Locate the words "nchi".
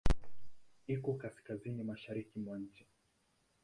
2.63-2.83